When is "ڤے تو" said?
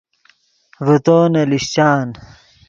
0.85-1.17